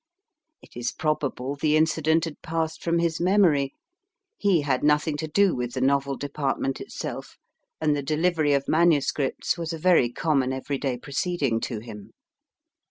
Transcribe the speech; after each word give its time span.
It 0.63 0.75
is 0.75 0.91
probable 0.91 1.55
the 1.55 1.77
incident 1.77 2.25
had 2.25 2.41
passed 2.41 2.81
from 2.83 2.97
his 2.97 3.19
memory; 3.21 3.75
he 4.35 4.61
had 4.61 4.83
nothing 4.83 5.15
to 5.17 5.27
do 5.27 5.53
with 5.53 5.73
the 5.73 5.79
novel 5.81 6.17
department 6.17 6.81
itself, 6.81 7.37
and 7.79 7.95
the 7.95 8.01
delivery 8.01 8.53
of 8.53 8.67
MSS. 8.67 9.15
was 9.59 9.73
a 9.73 9.77
very 9.77 10.11
common 10.11 10.53
every 10.53 10.79
day 10.79 10.97
proceeding 10.97 11.59
to 11.59 11.81
him. 11.81 12.13